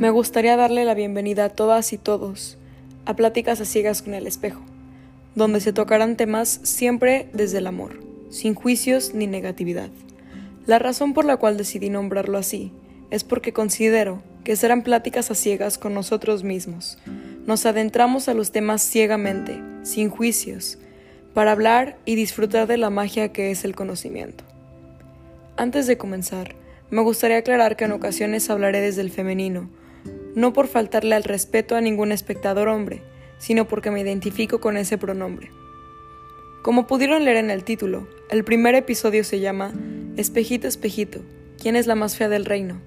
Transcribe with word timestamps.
Me 0.00 0.08
gustaría 0.08 0.56
darle 0.56 0.86
la 0.86 0.94
bienvenida 0.94 1.44
a 1.44 1.48
todas 1.50 1.92
y 1.92 1.98
todos 1.98 2.56
a 3.04 3.16
Pláticas 3.16 3.60
a 3.60 3.66
Ciegas 3.66 4.00
con 4.00 4.14
el 4.14 4.26
Espejo, 4.26 4.62
donde 5.34 5.60
se 5.60 5.74
tocarán 5.74 6.16
temas 6.16 6.58
siempre 6.62 7.28
desde 7.34 7.58
el 7.58 7.66
amor, 7.66 8.00
sin 8.30 8.54
juicios 8.54 9.12
ni 9.12 9.26
negatividad. 9.26 9.90
La 10.64 10.78
razón 10.78 11.12
por 11.12 11.26
la 11.26 11.36
cual 11.36 11.58
decidí 11.58 11.90
nombrarlo 11.90 12.38
así 12.38 12.72
es 13.10 13.24
porque 13.24 13.52
considero 13.52 14.22
que 14.42 14.56
serán 14.56 14.84
pláticas 14.84 15.30
a 15.30 15.34
ciegas 15.34 15.76
con 15.76 15.92
nosotros 15.92 16.44
mismos. 16.44 16.96
Nos 17.44 17.66
adentramos 17.66 18.26
a 18.30 18.32
los 18.32 18.52
temas 18.52 18.80
ciegamente, 18.80 19.60
sin 19.82 20.08
juicios, 20.08 20.78
para 21.34 21.52
hablar 21.52 21.98
y 22.06 22.14
disfrutar 22.14 22.66
de 22.66 22.78
la 22.78 22.88
magia 22.88 23.34
que 23.34 23.50
es 23.50 23.66
el 23.66 23.76
conocimiento. 23.76 24.44
Antes 25.58 25.86
de 25.86 25.98
comenzar, 25.98 26.54
me 26.88 27.02
gustaría 27.02 27.36
aclarar 27.36 27.76
que 27.76 27.84
en 27.84 27.92
ocasiones 27.92 28.48
hablaré 28.48 28.80
desde 28.80 29.02
el 29.02 29.10
femenino, 29.10 29.68
no 30.34 30.52
por 30.52 30.68
faltarle 30.68 31.14
al 31.14 31.24
respeto 31.24 31.76
a 31.76 31.80
ningún 31.80 32.12
espectador 32.12 32.68
hombre, 32.68 33.02
sino 33.38 33.66
porque 33.66 33.90
me 33.90 34.00
identifico 34.00 34.60
con 34.60 34.76
ese 34.76 34.98
pronombre. 34.98 35.50
Como 36.62 36.86
pudieron 36.86 37.24
leer 37.24 37.38
en 37.38 37.50
el 37.50 37.64
título, 37.64 38.06
el 38.28 38.44
primer 38.44 38.74
episodio 38.74 39.24
se 39.24 39.40
llama 39.40 39.72
Espejito, 40.16 40.68
espejito, 40.68 41.20
¿quién 41.60 41.74
es 41.74 41.86
la 41.86 41.94
más 41.94 42.16
fea 42.16 42.28
del 42.28 42.44
reino? 42.44 42.80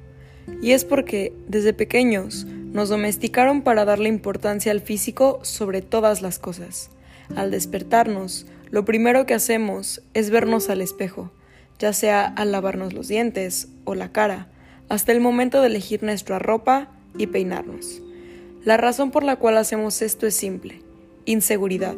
Y 0.61 0.71
es 0.71 0.85
porque, 0.85 1.33
desde 1.47 1.73
pequeños, 1.73 2.45
nos 2.45 2.89
domesticaron 2.89 3.61
para 3.61 3.85
darle 3.85 4.09
importancia 4.09 4.71
al 4.71 4.81
físico 4.81 5.39
sobre 5.43 5.81
todas 5.81 6.21
las 6.21 6.37
cosas. 6.37 6.91
Al 7.35 7.49
despertarnos, 7.49 8.45
lo 8.69 8.85
primero 8.85 9.25
que 9.25 9.33
hacemos 9.33 10.01
es 10.13 10.29
vernos 10.29 10.69
al 10.69 10.81
espejo, 10.81 11.31
ya 11.79 11.93
sea 11.93 12.25
al 12.25 12.51
lavarnos 12.51 12.93
los 12.93 13.07
dientes 13.07 13.69
o 13.85 13.95
la 13.95 14.11
cara, 14.11 14.47
hasta 14.89 15.11
el 15.11 15.19
momento 15.21 15.61
de 15.61 15.67
elegir 15.67 16.03
nuestra 16.03 16.39
ropa 16.39 16.89
y 17.17 17.27
peinarnos. 17.27 18.01
La 18.63 18.77
razón 18.77 19.11
por 19.11 19.23
la 19.23 19.35
cual 19.35 19.57
hacemos 19.57 20.01
esto 20.01 20.25
es 20.25 20.35
simple, 20.35 20.81
inseguridad. 21.25 21.95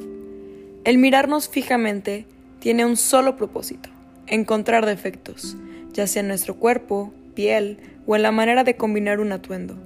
El 0.84 0.98
mirarnos 0.98 1.50
fijamente 1.50 2.26
tiene 2.60 2.86
un 2.86 2.98
solo 2.98 3.38
propósito, 3.38 3.90
encontrar 4.28 4.86
defectos, 4.86 5.56
ya 5.94 6.08
sea 6.08 6.22
en 6.22 6.28
nuestro 6.28 6.56
cuerpo, 6.56 7.14
piel 7.36 7.78
o 8.08 8.16
en 8.16 8.24
la 8.24 8.32
manera 8.32 8.64
de 8.64 8.76
combinar 8.76 9.20
un 9.20 9.32
atuendo. 9.32 9.78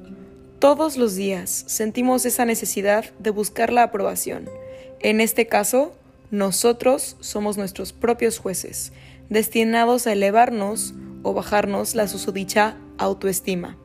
Todos 0.59 0.97
los 0.97 1.15
días 1.15 1.63
sentimos 1.67 2.25
esa 2.25 2.45
necesidad 2.45 3.05
de 3.19 3.29
buscar 3.29 3.71
la 3.71 3.83
aprobación. 3.83 4.49
En 4.99 5.21
este 5.21 5.47
caso, 5.47 5.93
nosotros 6.31 7.17
somos 7.21 7.57
nuestros 7.57 7.93
propios 7.93 8.39
jueces, 8.39 8.91
destinados 9.29 10.05
a 10.05 10.13
elevarnos 10.13 10.93
o 11.23 11.33
bajarnos 11.33 11.95
la 11.95 12.07
susodicha 12.07 12.77
autoestima. 12.97 13.77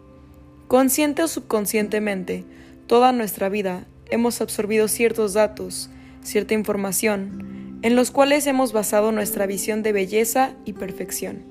Consciente 0.68 1.22
o 1.22 1.28
subconscientemente, 1.28 2.44
toda 2.86 3.12
nuestra 3.12 3.48
vida 3.48 3.86
hemos 4.10 4.40
absorbido 4.40 4.88
ciertos 4.88 5.34
datos, 5.34 5.90
cierta 6.22 6.54
información, 6.54 7.78
en 7.82 7.96
los 7.96 8.10
cuales 8.10 8.46
hemos 8.46 8.72
basado 8.72 9.12
nuestra 9.12 9.46
visión 9.46 9.82
de 9.82 9.92
belleza 9.92 10.54
y 10.64 10.72
perfección. 10.72 11.42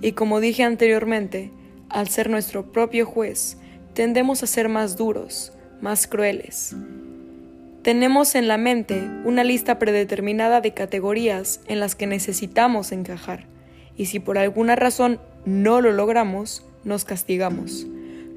Y 0.00 0.12
como 0.12 0.40
dije 0.40 0.64
anteriormente, 0.64 1.52
al 1.88 2.08
ser 2.08 2.28
nuestro 2.30 2.72
propio 2.72 3.06
juez, 3.06 3.58
tendemos 3.94 4.42
a 4.42 4.48
ser 4.48 4.68
más 4.68 4.96
duros, 4.96 5.52
más 5.80 6.08
crueles. 6.08 6.74
Tenemos 7.82 8.34
en 8.34 8.48
la 8.48 8.58
mente 8.58 9.08
una 9.24 9.44
lista 9.44 9.78
predeterminada 9.78 10.60
de 10.60 10.74
categorías 10.74 11.60
en 11.66 11.78
las 11.78 11.94
que 11.94 12.08
necesitamos 12.08 12.90
encajar, 12.90 13.46
y 13.96 14.06
si 14.06 14.18
por 14.18 14.38
alguna 14.38 14.74
razón 14.74 15.20
no 15.44 15.80
lo 15.80 15.92
logramos, 15.92 16.64
nos 16.84 17.04
castigamos. 17.04 17.86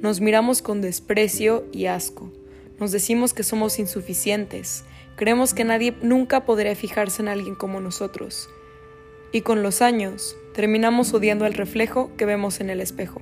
Nos 0.01 0.21
miramos 0.21 0.61
con 0.61 0.81
desprecio 0.81 1.65
y 1.71 1.85
asco. 1.85 2.31
Nos 2.79 2.91
decimos 2.91 3.33
que 3.33 3.43
somos 3.43 3.79
insuficientes. 3.79 4.83
Creemos 5.15 5.53
que 5.53 5.63
nadie 5.63 5.95
nunca 6.01 6.45
podría 6.45 6.75
fijarse 6.75 7.21
en 7.21 7.29
alguien 7.29 7.55
como 7.55 7.79
nosotros. 7.79 8.49
Y 9.31 9.41
con 9.41 9.63
los 9.63 9.81
años 9.81 10.35
terminamos 10.53 11.13
odiando 11.13 11.45
el 11.45 11.53
reflejo 11.53 12.11
que 12.17 12.25
vemos 12.25 12.59
en 12.59 12.69
el 12.69 12.81
espejo. 12.81 13.21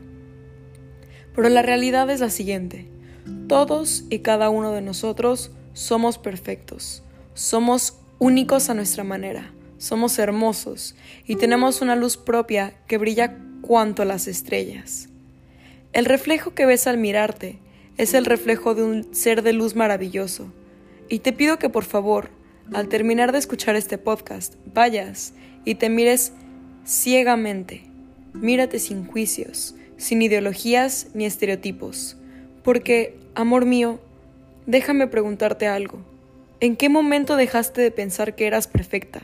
Pero 1.35 1.49
la 1.49 1.61
realidad 1.61 2.09
es 2.09 2.19
la 2.19 2.29
siguiente. 2.29 2.87
Todos 3.47 4.05
y 4.09 4.19
cada 4.19 4.49
uno 4.49 4.71
de 4.71 4.81
nosotros 4.81 5.51
somos 5.73 6.17
perfectos. 6.17 7.03
Somos 7.33 7.99
únicos 8.19 8.69
a 8.69 8.73
nuestra 8.73 9.03
manera. 9.03 9.53
Somos 9.77 10.17
hermosos 10.17 10.95
y 11.27 11.35
tenemos 11.35 11.81
una 11.81 11.95
luz 11.95 12.17
propia 12.17 12.73
que 12.87 12.97
brilla 12.97 13.37
cuanto 13.61 14.05
las 14.05 14.27
estrellas. 14.27 15.09
El 15.93 16.05
reflejo 16.05 16.55
que 16.55 16.65
ves 16.65 16.87
al 16.87 16.97
mirarte 16.97 17.59
es 17.97 18.15
el 18.15 18.25
reflejo 18.25 18.73
de 18.73 18.81
un 18.81 19.13
ser 19.13 19.43
de 19.43 19.53
luz 19.53 19.75
maravilloso. 19.75 20.51
Y 21.07 21.19
te 21.19 21.33
pido 21.33 21.59
que 21.59 21.69
por 21.69 21.83
favor, 21.83 22.31
al 22.73 22.87
terminar 22.87 23.31
de 23.31 23.37
escuchar 23.37 23.75
este 23.75 23.99
podcast, 23.99 24.55
vayas 24.73 25.35
y 25.65 25.75
te 25.75 25.89
mires 25.89 26.33
ciegamente. 26.83 27.83
Mírate 28.33 28.79
sin 28.79 29.05
juicios, 29.05 29.75
sin 29.97 30.23
ideologías 30.23 31.09
ni 31.13 31.27
estereotipos. 31.27 32.17
Porque, 32.63 33.19
amor 33.35 33.65
mío, 33.65 33.99
déjame 34.65 35.05
preguntarte 35.05 35.67
algo. 35.67 35.99
¿En 36.59 36.75
qué 36.75 36.89
momento 36.89 37.35
dejaste 37.35 37.81
de 37.81 37.91
pensar 37.91 38.33
que 38.33 38.47
eras 38.47 38.65
perfecta? 38.65 39.21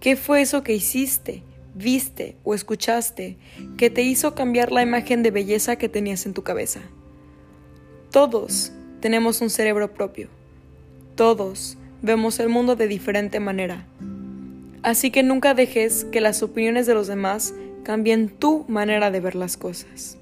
¿Qué 0.00 0.16
fue 0.16 0.40
eso 0.40 0.62
que 0.62 0.72
hiciste? 0.72 1.42
Viste 1.80 2.36
o 2.44 2.54
escuchaste 2.54 3.36
que 3.76 3.90
te 3.90 4.02
hizo 4.02 4.34
cambiar 4.34 4.70
la 4.70 4.82
imagen 4.82 5.22
de 5.22 5.30
belleza 5.30 5.76
que 5.76 5.88
tenías 5.88 6.26
en 6.26 6.34
tu 6.34 6.42
cabeza. 6.42 6.80
Todos 8.10 8.72
tenemos 9.00 9.40
un 9.40 9.50
cerebro 9.50 9.92
propio. 9.92 10.28
Todos 11.16 11.78
vemos 12.02 12.38
el 12.40 12.48
mundo 12.48 12.76
de 12.76 12.88
diferente 12.88 13.40
manera. 13.40 13.86
Así 14.82 15.10
que 15.10 15.22
nunca 15.22 15.54
dejes 15.54 16.04
que 16.04 16.20
las 16.20 16.42
opiniones 16.42 16.86
de 16.86 16.94
los 16.94 17.06
demás 17.06 17.54
cambien 17.82 18.28
tu 18.28 18.64
manera 18.68 19.10
de 19.10 19.20
ver 19.20 19.34
las 19.34 19.56
cosas. 19.56 20.16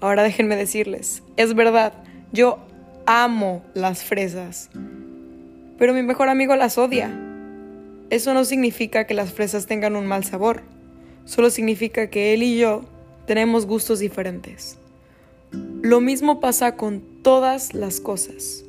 Ahora 0.00 0.22
déjenme 0.22 0.56
decirles, 0.56 1.22
es 1.36 1.54
verdad, 1.54 1.92
yo 2.32 2.58
amo 3.06 3.62
las 3.74 4.02
fresas, 4.02 4.70
pero 5.78 5.92
mi 5.94 6.02
mejor 6.02 6.28
amigo 6.28 6.56
las 6.56 6.78
odia. 6.78 7.10
Eso 8.10 8.34
no 8.34 8.44
significa 8.44 9.06
que 9.06 9.14
las 9.14 9.32
fresas 9.32 9.66
tengan 9.66 9.96
un 9.96 10.06
mal 10.06 10.24
sabor 10.24 10.62
solo 11.24 11.50
significa 11.50 12.10
que 12.10 12.34
él 12.34 12.42
y 12.42 12.58
yo 12.58 12.82
tenemos 13.26 13.66
gustos 13.66 13.98
diferentes. 13.98 14.78
Lo 15.82 16.00
mismo 16.00 16.40
pasa 16.40 16.76
con 16.76 17.02
todas 17.22 17.74
las 17.74 18.00
cosas. 18.00 18.64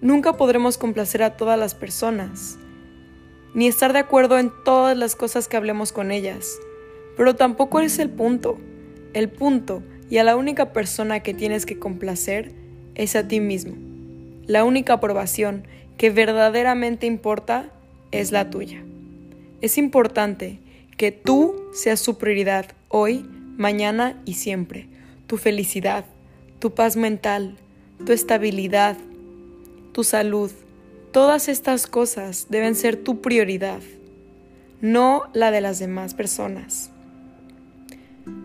Nunca 0.00 0.36
podremos 0.36 0.78
complacer 0.78 1.22
a 1.22 1.36
todas 1.36 1.58
las 1.58 1.74
personas, 1.74 2.58
ni 3.54 3.66
estar 3.66 3.92
de 3.92 4.00
acuerdo 4.00 4.38
en 4.38 4.50
todas 4.64 4.96
las 4.96 5.14
cosas 5.14 5.48
que 5.48 5.56
hablemos 5.56 5.92
con 5.92 6.10
ellas, 6.10 6.58
pero 7.16 7.36
tampoco 7.36 7.80
es 7.80 7.98
el 7.98 8.10
punto. 8.10 8.58
El 9.12 9.28
punto 9.28 9.82
y 10.08 10.18
a 10.18 10.24
la 10.24 10.36
única 10.36 10.72
persona 10.72 11.20
que 11.20 11.34
tienes 11.34 11.66
que 11.66 11.78
complacer 11.78 12.52
es 12.94 13.14
a 13.16 13.28
ti 13.28 13.40
mismo. 13.40 13.74
La 14.46 14.64
única 14.64 14.94
aprobación 14.94 15.66
que 15.96 16.10
verdaderamente 16.10 17.06
importa 17.06 17.70
es 18.10 18.32
la 18.32 18.50
tuya. 18.50 18.82
Es 19.60 19.78
importante 19.78 20.58
que 21.02 21.10
tú 21.10 21.56
seas 21.72 21.98
su 21.98 22.16
prioridad 22.16 22.64
hoy, 22.88 23.28
mañana 23.56 24.22
y 24.24 24.34
siempre. 24.34 24.86
Tu 25.26 25.36
felicidad, 25.36 26.04
tu 26.60 26.74
paz 26.74 26.94
mental, 26.94 27.56
tu 28.06 28.12
estabilidad, 28.12 28.96
tu 29.90 30.04
salud. 30.04 30.52
Todas 31.10 31.48
estas 31.48 31.88
cosas 31.88 32.46
deben 32.50 32.76
ser 32.76 32.94
tu 32.94 33.20
prioridad, 33.20 33.80
no 34.80 35.24
la 35.32 35.50
de 35.50 35.60
las 35.60 35.80
demás 35.80 36.14
personas. 36.14 36.92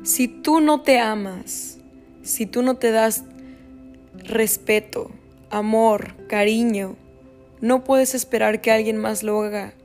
Si 0.02 0.28
tú 0.28 0.60
no 0.60 0.82
te 0.82 0.98
amas, 0.98 1.78
si 2.24 2.48
tú 2.48 2.64
no 2.64 2.78
te 2.78 2.90
das 2.90 3.24
respeto, 4.16 5.12
amor, 5.52 6.16
cariño, 6.28 6.96
no 7.62 7.84
puedes 7.84 8.16
esperar 8.16 8.62
que 8.62 8.72
alguien 8.72 8.98
más 8.98 9.22
lo 9.22 9.44
haga 9.44 9.76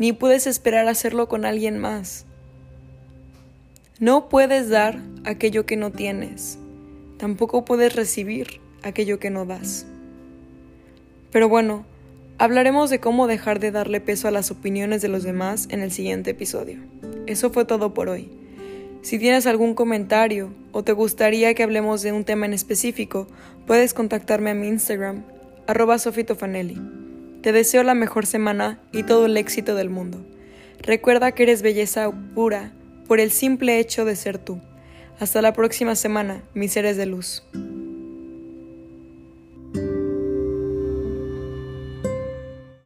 ni 0.00 0.14
puedes 0.14 0.46
esperar 0.46 0.88
hacerlo 0.88 1.28
con 1.28 1.44
alguien 1.44 1.78
más. 1.78 2.24
No 3.98 4.30
puedes 4.30 4.70
dar 4.70 4.98
aquello 5.24 5.66
que 5.66 5.76
no 5.76 5.92
tienes, 5.92 6.58
tampoco 7.18 7.66
puedes 7.66 7.94
recibir 7.94 8.62
aquello 8.82 9.18
que 9.18 9.28
no 9.28 9.44
das. 9.44 9.86
Pero 11.30 11.50
bueno, 11.50 11.84
hablaremos 12.38 12.88
de 12.88 12.98
cómo 12.98 13.26
dejar 13.26 13.60
de 13.60 13.72
darle 13.72 14.00
peso 14.00 14.26
a 14.26 14.30
las 14.30 14.50
opiniones 14.50 15.02
de 15.02 15.08
los 15.08 15.22
demás 15.22 15.68
en 15.70 15.80
el 15.80 15.92
siguiente 15.92 16.30
episodio. 16.30 16.78
Eso 17.26 17.50
fue 17.50 17.66
todo 17.66 17.92
por 17.92 18.08
hoy. 18.08 18.30
Si 19.02 19.18
tienes 19.18 19.46
algún 19.46 19.74
comentario 19.74 20.50
o 20.72 20.82
te 20.82 20.92
gustaría 20.92 21.52
que 21.52 21.62
hablemos 21.62 22.00
de 22.00 22.12
un 22.12 22.24
tema 22.24 22.46
en 22.46 22.54
específico, 22.54 23.26
puedes 23.66 23.92
contactarme 23.92 24.48
a 24.48 24.54
mi 24.54 24.68
Instagram, 24.68 25.24
arroba 25.66 25.98
sofitofanelli. 25.98 26.99
Te 27.42 27.52
deseo 27.52 27.82
la 27.82 27.94
mejor 27.94 28.26
semana 28.26 28.78
y 28.92 29.02
todo 29.02 29.24
el 29.24 29.36
éxito 29.38 29.74
del 29.74 29.88
mundo. 29.88 30.22
Recuerda 30.82 31.32
que 31.32 31.44
eres 31.44 31.62
belleza 31.62 32.10
pura 32.34 32.72
por 33.08 33.18
el 33.18 33.30
simple 33.30 33.78
hecho 33.78 34.04
de 34.04 34.14
ser 34.14 34.36
tú. 34.36 34.60
Hasta 35.18 35.40
la 35.40 35.54
próxima 35.54 35.94
semana, 35.94 36.42
mis 36.52 36.72
seres 36.72 36.98
de 36.98 37.06
luz. 37.06 37.42